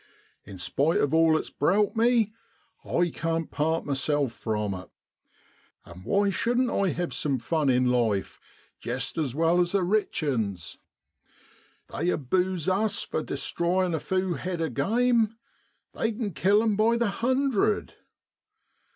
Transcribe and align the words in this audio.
In 0.45 0.57
spite 0.57 0.99
of 0.99 1.13
all 1.13 1.37
it's 1.37 1.51
browt 1.51 1.95
me, 1.95 2.33
I 2.83 3.11
can't 3.13 3.51
part 3.51 3.85
myself 3.85 4.31
from 4.33 4.73
it. 4.73 4.89
And 5.85 5.93
DECEMBER 5.93 5.93
IN 5.93 6.01
SROALLAND. 6.01 6.05
139 6.05 6.25
why 6.25 6.29
shouldn't 6.75 6.83
I 6.83 6.99
have 6.99 7.13
some 7.13 7.37
fun 7.37 7.69
in 7.69 7.85
life 7.85 8.39
jest 8.79 9.19
as 9.19 9.35
well 9.35 9.59
as 9.59 9.73
the 9.73 9.83
rich 9.83 10.23
'uns? 10.23 10.79
They 11.89 12.09
abuse 12.09 12.67
us 12.67 13.03
for 13.03 13.21
destroyin' 13.21 13.93
a 13.93 13.99
few 13.99 14.33
head 14.33 14.59
o' 14.59 14.69
game 14.69 15.37
they 15.93 16.11
can 16.13 16.33
kill 16.33 16.63
'em 16.63 16.75
by 16.75 16.97
the 16.97 17.07
hundred. 17.09 17.93